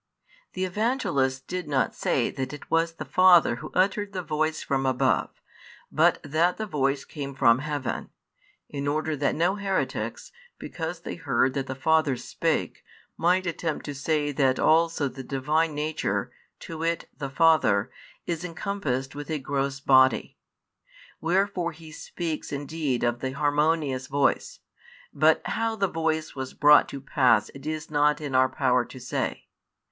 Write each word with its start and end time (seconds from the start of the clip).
The 0.53 0.65
Evangelist 0.65 1.45
did 1.45 1.67
not 1.67 1.93
say 1.93 2.31
that 2.31 2.53
it 2.53 2.71
was 2.71 2.93
the 2.93 3.05
Father 3.05 3.57
Who 3.57 3.69
uttered 3.75 4.13
the 4.13 4.23
voice 4.23 4.63
from 4.63 4.83
above, 4.87 5.29
but 5.91 6.19
that 6.23 6.57
the 6.57 6.65
voice 6.65 7.05
came 7.05 7.35
from 7.35 7.59
heaven; 7.59 8.09
in 8.67 8.87
order 8.87 9.15
that 9.15 9.35
no 9.35 9.57
heretics, 9.57 10.31
because 10.57 11.01
they 11.01 11.13
heard 11.17 11.53
that 11.53 11.67
the 11.67 11.75
Father 11.75 12.17
spake, 12.17 12.83
might 13.15 13.45
attempt 13.45 13.85
to 13.85 13.93
say 13.93 14.31
that 14.31 14.57
also 14.57 15.07
the 15.07 15.21
Divine 15.21 15.75
Nature, 15.75 16.31
to 16.61 16.79
wit, 16.79 17.07
the 17.15 17.29
Father, 17.29 17.91
is 18.25 18.43
encompassed 18.43 19.13
with 19.13 19.29
a 19.29 19.37
|155 19.37 19.43
gross 19.43 19.79
body. 19.81 20.37
Wherefore 21.19 21.73
he 21.73 21.91
speaks 21.91 22.51
indeed 22.51 23.03
of 23.03 23.19
the 23.19 23.33
harmonious 23.33 24.07
voice, 24.07 24.61
but 25.13 25.43
how 25.45 25.75
the 25.75 25.87
voice 25.87 26.33
was 26.33 26.55
brought 26.55 26.89
to 26.89 27.01
pass 27.01 27.49
it 27.49 27.67
is 27.67 27.91
not 27.91 28.19
in 28.19 28.33
our 28.33 28.49
power 28.49 28.83
to 28.83 28.99
say. 28.99 29.45